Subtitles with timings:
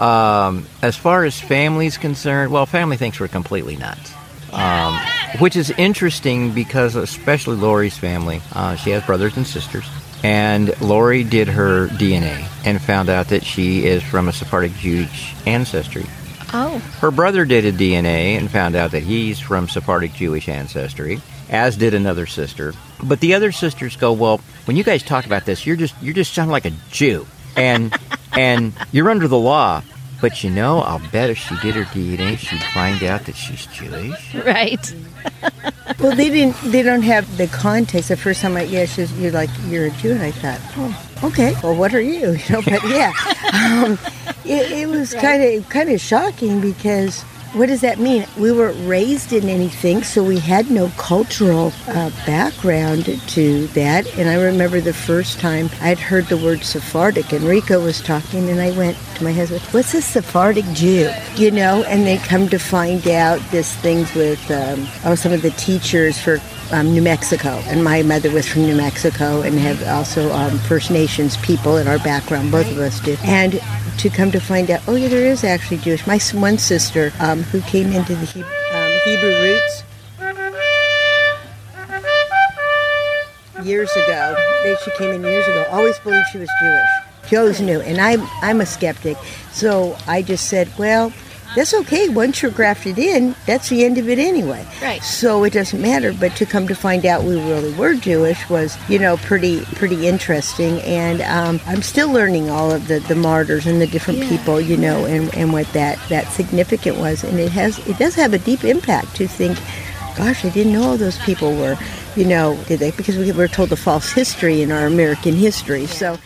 [0.00, 4.12] Um, as far as family's concerned, well, family thinks we're completely nuts.
[4.52, 4.96] Um,
[5.40, 9.88] which is interesting because, especially Lori's family, uh, she has brothers and sisters.
[10.22, 15.34] And Lori did her DNA and found out that she is from a Sephardic Jewish
[15.44, 16.06] ancestry.
[16.52, 16.78] Oh.
[17.00, 21.20] Her brother did a DNA and found out that he's from Sephardic Jewish ancestry,
[21.50, 22.72] as did another sister.
[23.02, 26.14] But the other sisters go, "Well, when you guys talk about this, you're just you're
[26.14, 27.26] just sound like a Jew,
[27.56, 27.92] and
[28.36, 29.82] and you're under the law."
[30.20, 33.66] But you know, I'll bet if she did her DNA, she'd find out that she's
[33.66, 34.34] Jewish.
[34.34, 34.94] Right.
[36.00, 36.56] Well, they didn't.
[36.72, 38.08] They don't have the context.
[38.08, 41.28] The first time I, yeah, she's, you're like, you're a Jew, and I thought, oh,
[41.28, 41.54] okay.
[41.62, 42.32] Well, what are you?
[42.48, 43.12] You know, but yeah,
[43.52, 43.98] um,
[44.44, 48.26] it, it was kind of kind of shocking because what does that mean?
[48.36, 54.06] We weren't raised in anything, so we had no cultural uh, background to that.
[54.18, 58.50] And I remember the first time I'd heard the word Sephardic, and Rico was talking,
[58.50, 62.48] and I went to my husband, "What's a Sephardic Jew?" You know, and they come
[62.48, 66.40] to find out this things with um, oh, some of the teachers for
[66.72, 70.90] um, New Mexico, and my mother was from New Mexico, and have also um, First
[70.90, 72.50] Nations people in our background.
[72.50, 73.60] Both of us do, and
[73.98, 76.06] to come to find out, oh yeah, there is actually Jewish.
[76.06, 79.82] My one sister, um, who came into the he- um, Hebrew roots
[83.64, 84.36] years ago,
[84.84, 87.13] she came in years ago, always believed she was Jewish.
[87.32, 89.16] Always knew, and I'm I'm a skeptic,
[89.52, 91.12] so I just said, well.
[91.56, 92.08] That's okay.
[92.08, 94.66] Once you're grafted in, that's the end of it anyway.
[94.82, 95.00] Right.
[95.04, 96.12] So it doesn't matter.
[96.12, 100.08] But to come to find out we really were Jewish was, you know, pretty pretty
[100.08, 100.80] interesting.
[100.80, 104.76] And um, I'm still learning all of the, the martyrs and the different people, you
[104.76, 107.22] know, and, and what that that significant was.
[107.22, 109.56] And it has it does have a deep impact to think,
[110.16, 111.76] gosh, I didn't know all those people were,
[112.16, 112.90] you know, did they?
[112.90, 115.86] Because we were told a false history in our American history.
[115.86, 116.18] So